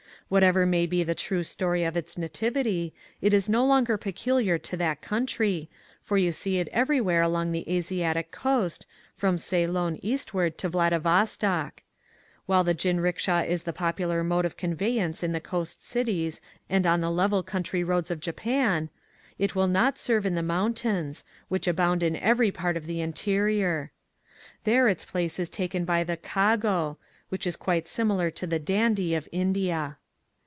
[0.31, 4.77] Whatever may be the true story of its nativity, it is no longer peculiar to
[4.77, 5.69] that country,
[6.01, 10.69] for you see it every where along the Asiatic coast, from Cey lon eastward to
[10.69, 11.83] Vladivostok.
[12.45, 16.39] While the jinricksha is the popular mode of convey ance in the coast cities
[16.69, 18.89] and on the level country roads of Japan,
[19.37, 23.91] it will not serve in the mountains, which abound in every part of the interior.
[24.63, 26.97] There its place is taken by the "kago,"
[27.27, 29.97] which is quite simi lar to the "dandy" of India.